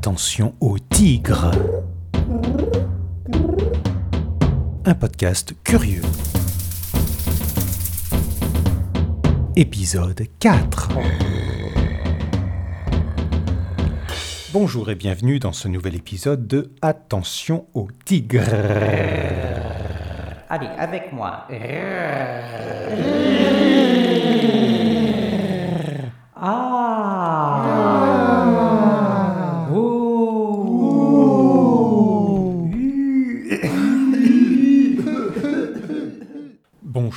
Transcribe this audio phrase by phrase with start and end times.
[0.00, 1.50] Attention au tigre.
[4.84, 6.02] Un podcast curieux.
[9.56, 10.90] Épisode 4.
[14.52, 18.44] Bonjour et bienvenue dans ce nouvel épisode de Attention au tigre.
[20.48, 21.48] Allez, avec moi.
[26.36, 26.87] Ah.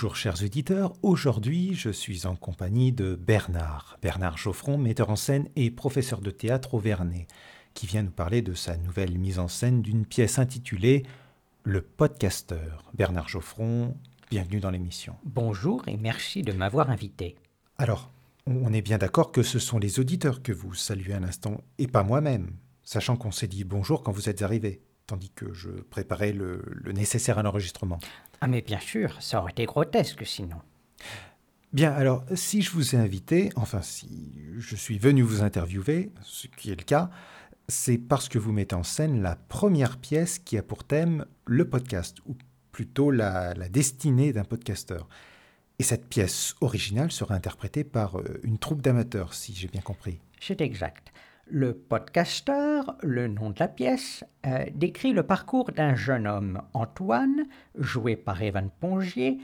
[0.01, 5.47] Bonjour chers auditeurs, aujourd'hui je suis en compagnie de Bernard, Bernard Geoffron, metteur en scène
[5.55, 7.27] et professeur de théâtre au Vernet,
[7.75, 11.03] qui vient nous parler de sa nouvelle mise en scène d'une pièce intitulée
[11.61, 12.89] Le podcasteur.
[12.95, 13.95] Bernard Geoffron,
[14.31, 15.13] bienvenue dans l'émission.
[15.23, 17.35] Bonjour et merci de m'avoir invité.
[17.77, 18.11] Alors,
[18.47, 21.85] on est bien d'accord que ce sont les auditeurs que vous saluez à l'instant, et
[21.85, 24.81] pas moi-même, sachant qu'on s'est dit bonjour quand vous êtes arrivé,
[25.11, 27.99] tandis que je préparais le, le nécessaire à l'enregistrement.
[28.39, 30.55] Ah mais bien sûr, ça aurait été grotesque sinon.
[31.73, 36.47] Bien, alors, si je vous ai invité, enfin, si je suis venu vous interviewer, ce
[36.47, 37.09] qui est le cas,
[37.67, 41.69] c'est parce que vous mettez en scène la première pièce qui a pour thème le
[41.69, 42.37] podcast, ou
[42.71, 45.09] plutôt la, la destinée d'un podcasteur.
[45.79, 50.19] Et cette pièce originale sera interprétée par euh, une troupe d'amateurs, si j'ai bien compris.
[50.39, 51.11] C'est exact.
[51.47, 57.45] Le podcaster, le nom de la pièce, euh, décrit le parcours d'un jeune homme, Antoine,
[57.75, 59.39] joué par Evan Pongier,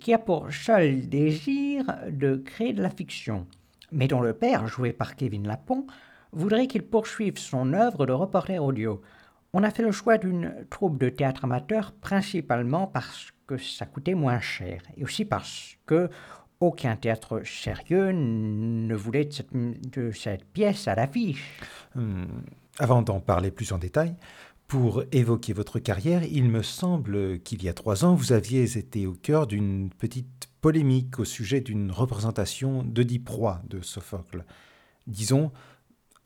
[0.00, 3.46] qui a pour seul désir de créer de la fiction,
[3.92, 5.86] mais dont le père, joué par Kevin Lapon,
[6.32, 9.00] voudrait qu'il poursuive son œuvre de reporter audio.
[9.52, 14.14] On a fait le choix d'une troupe de théâtre amateur principalement parce que ça coûtait
[14.14, 16.08] moins cher et aussi parce que
[16.60, 21.60] aucun théâtre sérieux ne voulait de cette, pièce à l'affiche.
[21.96, 22.26] Hum,
[22.78, 24.14] avant d'en parler plus en détail,
[24.68, 29.06] pour évoquer votre carrière, il me semble qu'il y a trois ans, vous aviez été
[29.06, 34.44] au cœur d'une petite polémique au sujet d'une représentation d'Oedipe Roi de Sophocle.
[35.08, 35.50] Disons,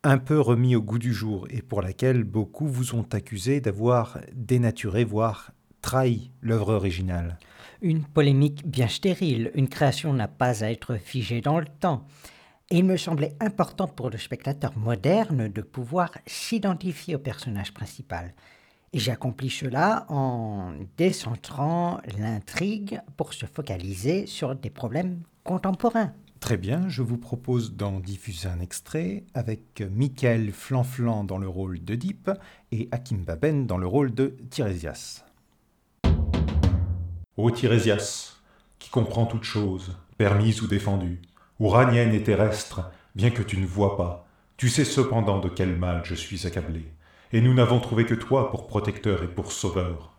[0.02, 4.18] un peu remis au goût du jour et pour laquelle beaucoup vous ont accusé d'avoir
[4.34, 5.52] dénaturé, voire
[5.84, 7.38] trahi l'œuvre originale.
[7.82, 12.06] Une polémique bien stérile, une création n'a pas à être figée dans le temps.
[12.70, 18.32] Et il me semblait important pour le spectateur moderne de pouvoir s'identifier au personnage principal.
[18.94, 26.14] Et j'ai accompli cela en décentrant l'intrigue pour se focaliser sur des problèmes contemporains.
[26.40, 31.80] Très bien, je vous propose d'en diffuser un extrait avec Michael Flanflan dans le rôle
[31.80, 32.30] d'Oedipe
[32.72, 35.23] et Hakim Baben dans le rôle de Tirésias.
[37.36, 38.36] Ô Tirésias,
[38.78, 41.20] qui comprend toute chose, permise ou défendue,
[41.58, 46.02] ouranienne et terrestre, bien que tu ne vois pas, tu sais cependant de quel mal
[46.04, 46.84] je suis accablé,
[47.32, 50.12] et nous n'avons trouvé que toi pour protecteur et pour sauveur.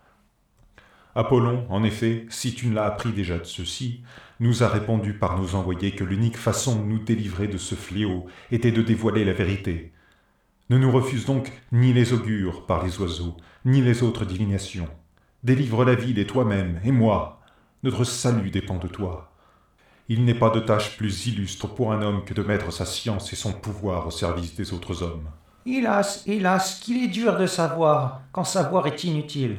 [1.15, 4.03] Apollon, en effet, si tu ne l'as appris déjà de ceci,
[4.41, 8.25] nous a répondu par nous envoyer que l'unique façon de nous délivrer de ce fléau
[8.51, 9.93] était de dévoiler la vérité.
[10.69, 14.89] Ne nous refuse donc ni les augures par les oiseaux, ni les autres divinations.
[15.45, 17.39] Délivre la ville et toi-même, et moi.
[17.83, 19.29] Notre salut dépend de toi.
[20.09, 23.31] Il n'est pas de tâche plus illustre pour un homme que de mettre sa science
[23.31, 25.29] et son pouvoir au service des autres hommes.
[25.67, 29.57] Hélas, hélas, qu'il est dur de savoir, quand savoir est inutile.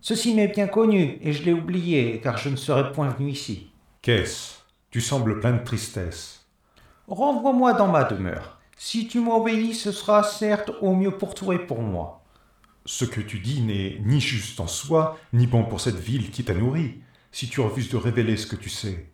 [0.00, 3.70] Ceci m'est bien connu, et je l'ai oublié, car je ne serais point venu ici.
[4.00, 4.60] Qu'est-ce?
[4.90, 6.46] Tu sembles plein de tristesse.
[7.06, 8.60] Renvoie-moi dans ma demeure.
[8.78, 12.21] Si tu m'obéis, ce sera certes au mieux pour toi et pour moi.
[12.84, 16.44] Ce que tu dis n'est ni juste en soi, ni bon pour cette ville qui
[16.44, 17.00] t'a nourri,
[17.30, 19.06] si tu refuses de révéler ce que tu sais.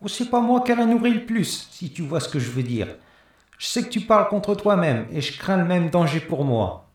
[0.00, 2.50] Oh, c'est pas moi qu'elle a nourri le plus, si tu vois ce que je
[2.50, 2.88] veux dire.
[3.58, 6.90] Je sais que tu parles contre toi-même, et je crains le même danger pour moi.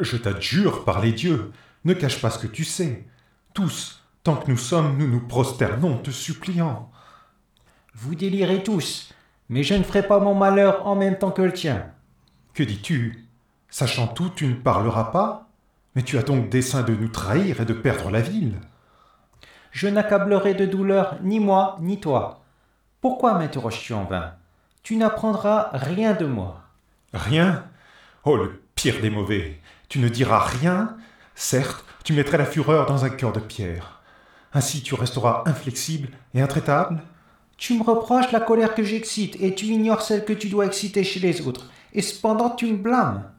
[0.00, 1.52] Je t'adjure par les dieux,
[1.84, 3.04] ne cache pas ce que tu sais.
[3.52, 6.90] Tous, tant que nous sommes, nous nous prosternons, te suppliant.
[7.94, 9.12] Vous délirez tous,
[9.50, 11.90] mais je ne ferai pas mon malheur en même temps que le tien.
[12.54, 13.25] Que dis-tu?
[13.78, 15.50] Sachant tout, tu ne parleras pas
[15.94, 18.54] Mais tu as donc dessein de nous trahir et de perdre la ville
[19.70, 22.42] Je n'accablerai de douleur ni moi ni toi.
[23.02, 24.32] Pourquoi m'interroges-tu en vain?
[24.82, 26.62] Tu n'apprendras rien de moi.
[27.12, 27.66] Rien?
[28.24, 30.96] Oh, le pire des mauvais Tu ne diras rien
[31.34, 34.00] Certes, tu mettrais la fureur dans un cœur de pierre.
[34.54, 37.02] Ainsi tu resteras inflexible et intraitable
[37.58, 41.04] Tu me reproches la colère que j'excite et tu ignores celle que tu dois exciter
[41.04, 41.70] chez les autres.
[41.92, 43.35] Et cependant tu me blâmes.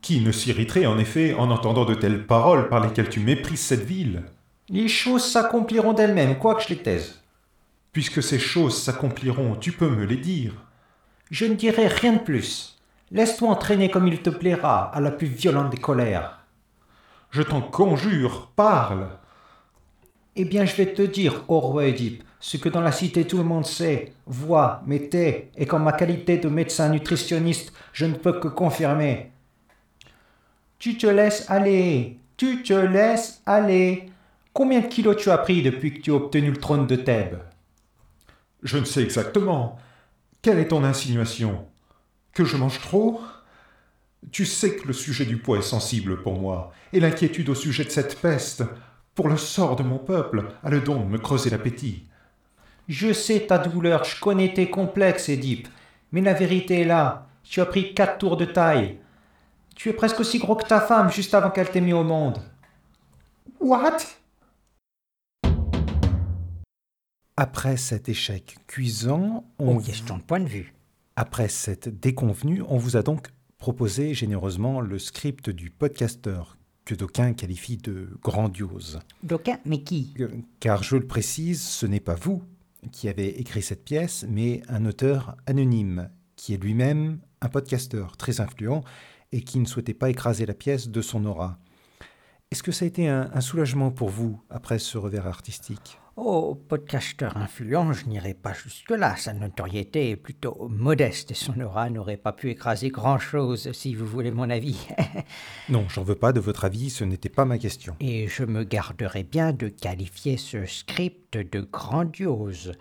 [0.00, 3.84] Qui ne s'irriterait en effet en entendant de telles paroles par lesquelles tu méprises cette
[3.84, 4.22] ville?
[4.68, 7.20] Les choses s'accompliront d'elles-mêmes, quoique je les taise.
[7.92, 10.52] Puisque ces choses s'accompliront, tu peux me les dire.
[11.30, 12.78] Je ne dirai rien de plus.
[13.10, 16.44] Laisse-toi entraîner comme il te plaira, à la plus violente des colères.
[17.30, 19.08] Je t'en conjure, parle.
[20.36, 23.38] Eh bien, je vais te dire, ô roi Édipe, ce que dans la cité tout
[23.38, 28.38] le monde sait, voit, m'était, et qu'en ma qualité de médecin nutritionniste, je ne peux
[28.38, 29.32] que confirmer.
[30.78, 34.10] Tu te laisses aller, tu te laisses aller.
[34.52, 37.40] Combien de kilos tu as pris depuis que tu as obtenu le trône de Thèbes?
[38.62, 39.78] Je ne sais exactement.
[40.40, 41.66] Quelle est ton insinuation?
[42.32, 43.20] Que je mange trop?
[44.30, 47.84] Tu sais que le sujet du poids est sensible pour moi, et l'inquiétude au sujet
[47.84, 48.62] de cette peste,
[49.14, 52.04] pour le sort de mon peuple, a le don de me creuser l'appétit.
[52.88, 55.68] Je sais ta douleur, je connais tes complexes, Édipe,
[56.12, 57.26] mais la vérité est là.
[57.42, 58.98] Tu as pris quatre tours de taille.
[59.78, 62.36] Tu es presque aussi gros que ta femme juste avant qu'elle t'ait mis au monde.
[63.60, 63.98] What?
[67.36, 70.74] Après cet échec cuisant, on Aux questions de point de vue.
[71.14, 77.32] Après cette déconvenue, on vous a donc proposé généreusement le script du podcasteur, que d'aucuns
[77.32, 78.98] qualifient de grandiose.
[79.22, 80.12] D'aucuns, mais qui?
[80.58, 82.42] Car je le précise, ce n'est pas vous
[82.90, 88.40] qui avez écrit cette pièce, mais un auteur anonyme, qui est lui-même un podcasteur très
[88.40, 88.82] influent
[89.32, 91.58] et qui ne souhaitait pas écraser la pièce de son aura.
[92.50, 95.98] Est-ce que ça a été un, un soulagement pour vous après ce revers artistique?
[96.20, 99.14] Oh, podcasteur influent, je n'irai pas jusque-là.
[99.16, 104.04] Sa notoriété est plutôt modeste et son aura n'aurait pas pu écraser grand-chose, si vous
[104.06, 104.88] voulez mon avis.
[105.68, 107.94] Non, j'en veux pas de votre avis, ce n'était pas ma question.
[108.00, 112.72] et je me garderai bien de qualifier ce script de grandiose.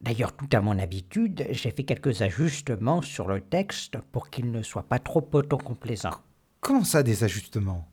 [0.00, 4.62] D'ailleurs, tout à mon habitude, j'ai fait quelques ajustements sur le texte pour qu'il ne
[4.62, 6.14] soit pas trop autocomplaisant.
[6.60, 7.86] Comment ça, des ajustements?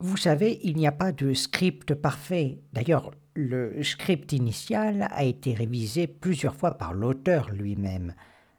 [0.00, 2.58] Vous savez, il n'y a pas de script parfait.
[2.72, 8.14] D'ailleurs, le script initial a été révisé plusieurs fois par l'auteur lui-même.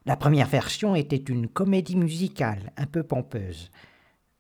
[0.05, 3.69] La première version était une comédie musicale, un peu pompeuse.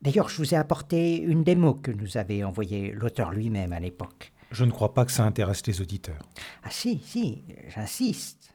[0.01, 4.31] D'ailleurs, je vous ai apporté une démo que nous avait envoyée l'auteur lui-même à l'époque.
[4.55, 6.29] Je ne crois pas que ça intéresse les auditeurs.
[6.63, 7.43] Ah si, si,
[7.75, 8.53] j'insiste.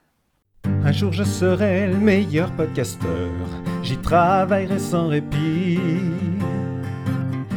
[0.64, 3.28] Un jour je serai le meilleur podcasteur,
[3.82, 5.78] j'y travaillerai sans répit.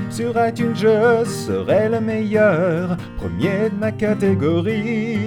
[0.09, 5.21] Sur iTunes je serai le meilleur, premier de ma catégorie.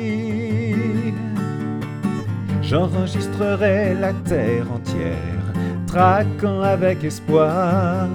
[2.60, 5.52] J'enregistrerai la terre entière,
[5.86, 8.08] traquant avec espoir.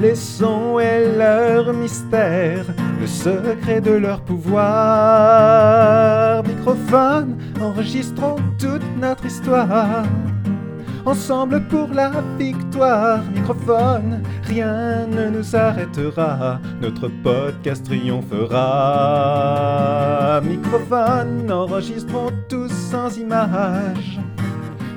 [0.00, 2.66] Les sons et leurs mystères,
[3.00, 4.66] le secret de leur pouvoir.
[6.44, 10.04] Microphone, enregistrons toute notre histoire.
[11.04, 18.56] Ensemble pour la victoire, microphone, rien ne nous arrêtera, notre podcast triomphera.
[20.42, 24.18] Microphone, enregistrons tous sans image.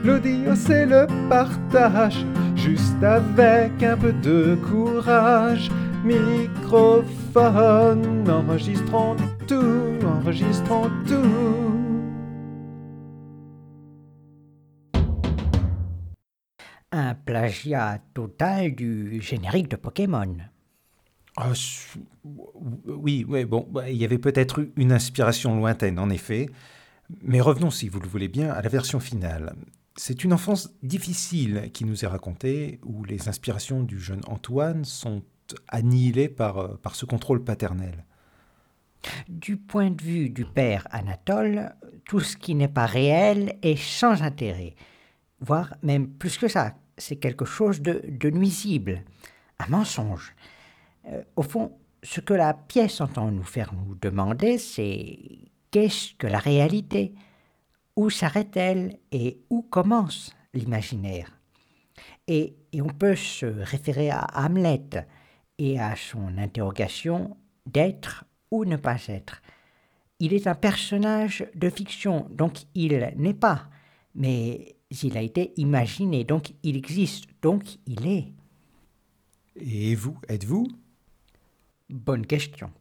[0.04, 2.26] L'audio c'est le partage,
[2.56, 5.70] juste avec un peu de courage.
[6.04, 9.16] Microphone, enregistrons
[9.48, 11.16] tout, enregistrons tout.
[16.92, 20.38] Un plagiat total du générique de Pokémon.
[21.36, 21.52] Ah,
[22.86, 26.50] oui, oui, bon, bah, il y avait peut-être eu une inspiration lointaine, en effet.
[27.22, 29.54] Mais revenons, si vous le voulez bien, à la version finale.
[29.98, 35.24] C'est une enfance difficile qui nous est racontée, où les inspirations du jeune Antoine sont
[35.68, 38.06] annihilées par, euh, par ce contrôle paternel.
[39.28, 41.74] Du point de vue du père Anatole,
[42.06, 44.76] tout ce qui n'est pas réel est sans intérêt.
[45.40, 49.04] Voire même plus que ça, c'est quelque chose de, de nuisible,
[49.60, 50.36] un mensonge.
[51.08, 55.18] Euh, au fond, ce que la pièce entend nous faire nous demander, c'est
[55.72, 57.14] qu'est-ce que la réalité?
[57.96, 61.38] Où s'arrête-t-elle et où commence l'imaginaire?
[62.28, 65.08] Et, et on peut se référer à Hamlet
[65.60, 67.38] et à son interrogation
[67.68, 69.44] d'être ou ne pas être.
[70.20, 73.70] Il est un personnage de fiction, donc il n'est pas,
[74.16, 78.34] mais il a été imaginé, donc il existe, donc il est.
[79.56, 80.68] Et vous, êtes-vous?
[81.90, 82.72] Bonne question.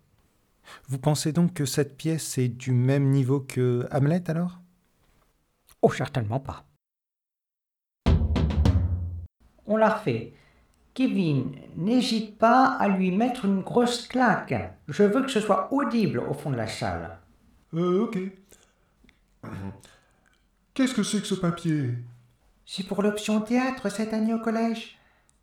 [0.87, 4.61] Vous pensez donc que cette pièce est du même niveau que Hamlet alors?
[5.82, 6.64] Oh, certainement pas.
[9.66, 10.32] On l'a refait.
[10.99, 14.75] Kevin, n'hésite pas à lui mettre une grosse claque.
[14.88, 17.21] Je veux que ce soit audible au fond de la salle.
[17.73, 18.19] Euh, ok.
[20.75, 21.95] Qu'est-ce que c'est que ce papier?
[22.67, 24.99] C'est pour l'option théâtre cette année au collège.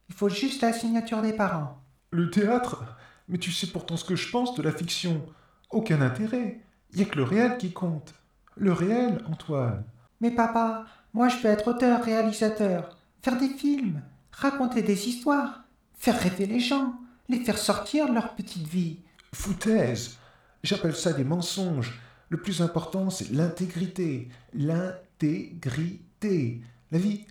[0.10, 1.82] Il faut juste la signature des parents.
[2.12, 2.84] Le théâtre?
[3.30, 5.26] Mais tu sais pourtant ce que je pense de la fiction.
[5.70, 6.60] Aucun intérêt.
[6.92, 8.14] Il n'y a que le réel qui compte.
[8.58, 9.86] Le réel, Antoine.
[10.20, 10.84] Mais papa,
[11.14, 12.98] moi je veux être auteur-réalisateur.
[13.22, 14.02] faire des films,
[14.36, 15.64] raconter des histoires,
[15.98, 16.94] faire rêver les gens,
[17.30, 19.00] les faire sortir de leur petite vie.
[19.34, 20.18] Foutaise
[20.64, 22.00] J'appelle ça des mensonges.
[22.30, 24.30] Le plus important, c'est l'intégrité.
[24.54, 26.62] L'intégrité.
[26.92, 27.26] La vie,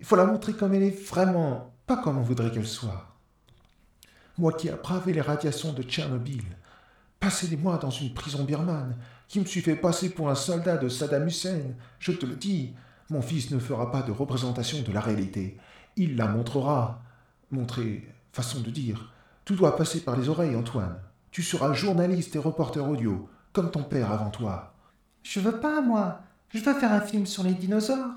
[0.00, 3.14] il faut la montrer comme elle est vraiment, pas comme on voudrait qu'elle soit.
[4.38, 6.44] Moi qui ai bravé les radiations de Tchernobyl,
[7.20, 8.96] passé des mois dans une prison birmane,
[9.26, 12.72] qui me suis fait passer pour un soldat de Saddam Hussein, je te le dis,
[13.10, 15.58] mon fils ne fera pas de représentation de la réalité.
[15.98, 17.02] Il la montrera.
[17.50, 19.12] Montrer, façon de dire.
[19.44, 20.96] Tout doit passer par les oreilles, Antoine.
[21.32, 24.74] Tu seras journaliste et reporter audio, comme ton père avant toi.
[25.24, 26.20] Je veux pas, moi.
[26.50, 28.14] Je veux faire un film sur les dinosaures.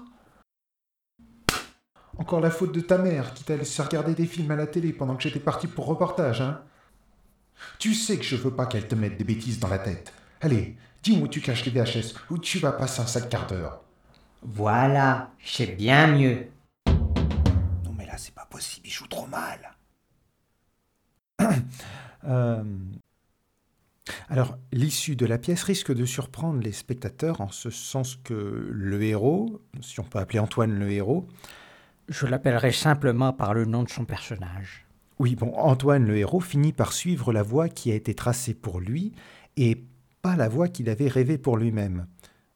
[2.20, 4.94] Encore la faute de ta mère qui t'a laissé regarder des films à la télé
[4.94, 6.62] pendant que j'étais parti pour reportage, hein
[7.80, 10.14] Tu sais que je veux pas qu'elle te mette des bêtises dans la tête.
[10.40, 13.82] Allez, dis-moi où tu caches les VHS, où tu vas passer un sale quart d'heure.
[14.44, 16.46] Voilà, c'est bien mieux.
[18.52, 19.60] Possible, il joue trop mal.
[22.24, 22.64] Euh,
[24.30, 29.02] Alors, l'issue de la pièce risque de surprendre les spectateurs en ce sens que le
[29.04, 31.28] héros, si on peut appeler Antoine le héros,
[32.10, 34.86] Je l'appellerai simplement par le nom de son personnage.
[35.20, 38.80] oui, bon, Antoine le héros finit par suivre la voie qui a été tracée pour
[38.80, 39.14] lui
[39.58, 39.84] et
[40.22, 42.06] pas la voie qu'il avait rêvée pour lui-même.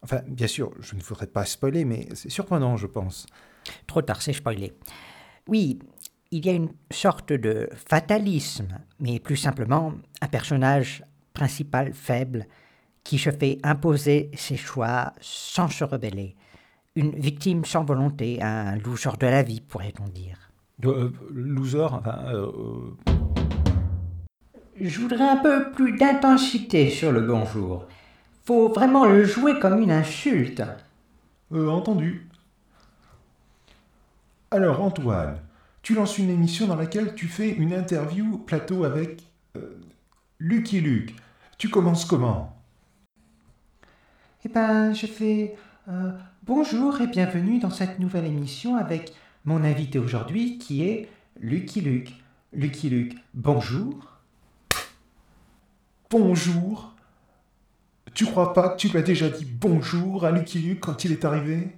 [0.04, 3.26] Enfin, bien sûr, je ne voudrais pas spoiler, mais c'est surprenant, je pense.
[3.88, 4.74] Trop tard, c'est spoilé.
[5.48, 5.80] Oui,
[6.32, 12.48] il y a une sorte de fatalisme, mais plus simplement un personnage principal faible
[13.04, 16.36] qui se fait imposer ses choix sans se rebeller.
[16.96, 20.50] Une victime sans volonté, un loser de la vie, pourrait-on dire.
[20.84, 22.52] Euh, loser, enfin, euh,
[23.08, 23.14] euh,
[24.82, 27.86] Je voudrais un peu plus d'intensité sur le bonjour.
[28.46, 30.64] Faut vraiment le jouer comme une insulte.
[31.52, 32.28] Euh, entendu.
[34.52, 35.40] Alors, Antoine,
[35.82, 39.24] tu lances une émission dans laquelle tu fais une interview plateau avec
[39.58, 39.82] euh,
[40.40, 41.16] Lucky Luke.
[41.58, 42.56] Tu commences comment?
[44.46, 45.56] Eh ben, je fais
[45.90, 46.12] euh,
[46.44, 49.14] bonjour et bienvenue dans cette nouvelle émission avec
[49.46, 51.10] mon invité aujourd'hui qui est
[51.40, 52.14] Lucky Luke.
[52.54, 54.14] Lucky Luke, bonjour.
[56.12, 56.94] Bonjour.
[58.14, 61.12] Tu crois pas que tu lui as déjà dit bonjour à Lucky Luke quand il
[61.12, 61.76] est arrivé?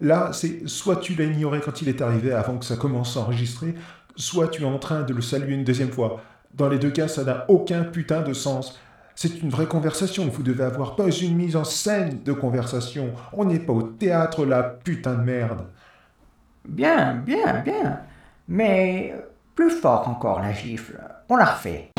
[0.00, 3.20] Là, c'est soit tu l'as ignoré quand il est arrivé avant que ça commence à
[3.20, 3.74] enregistrer,
[4.16, 6.20] soit tu es en train de le saluer une deuxième fois.
[6.54, 8.78] Dans les deux cas, ça n'a aucun putain de sens.
[9.16, 13.12] C'est une vraie conversation, vous devez avoir pas une mise en scène de conversation.
[13.32, 15.66] On n'est pas au théâtre là, putain de merde.
[16.68, 18.00] Bien, bien, bien.
[18.48, 19.14] Mais
[19.54, 21.00] plus fort encore la gifle.
[21.28, 21.93] On la refait.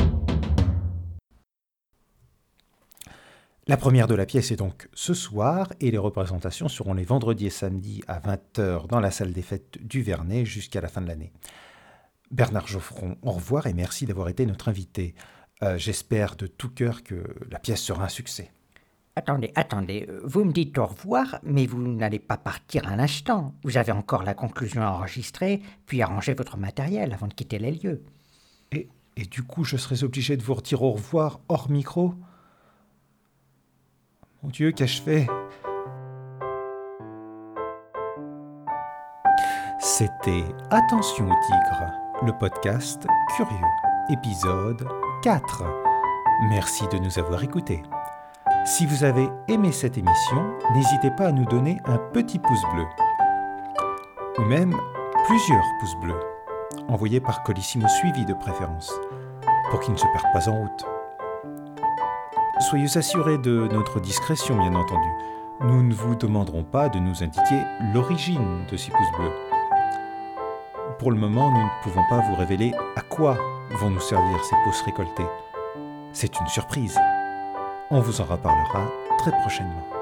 [3.68, 7.46] La première de la pièce est donc ce soir et les représentations seront les vendredis
[7.46, 11.08] et samedis à 20h dans la salle des fêtes du Vernet jusqu'à la fin de
[11.08, 11.32] l'année.
[12.30, 15.16] Bernard Geoffron, au revoir et merci d'avoir été notre invité.
[15.64, 18.52] Euh, J'espère de tout cœur que la pièce sera un succès.
[19.16, 23.52] Attendez, attendez, vous me dites au revoir, mais vous n'allez pas partir un instant.
[23.64, 27.58] Vous avez encore la conclusion à enregistrer, puis à ranger votre matériel avant de quitter
[27.58, 28.04] les lieux.
[28.70, 32.14] Et, et du coup, je serais obligé de vous redire au revoir hors micro?
[34.46, 35.26] Dieu, qu'ai-je fait?
[39.80, 41.92] C'était Attention au tigre,
[42.24, 43.50] le podcast Curieux,
[44.10, 44.88] épisode
[45.22, 45.64] 4.
[46.48, 47.82] Merci de nous avoir écoutés.
[48.64, 52.86] Si vous avez aimé cette émission, n'hésitez pas à nous donner un petit pouce bleu.
[54.38, 54.76] Ou même
[55.26, 56.20] plusieurs pouces bleus,
[56.88, 58.92] envoyés par Colissimo suivi de préférence,
[59.70, 60.95] pour qu'il ne se perde pas en route.
[62.70, 65.08] Soyez assurés de notre discrétion, bien entendu.
[65.60, 67.62] Nous ne vous demanderons pas de nous indiquer
[67.94, 69.30] l'origine de ces pouces bleus.
[70.98, 73.38] Pour le moment, nous ne pouvons pas vous révéler à quoi
[73.70, 75.26] vont nous servir ces pouces récoltés.
[76.12, 76.98] C'est une surprise.
[77.90, 79.95] On vous en reparlera très prochainement.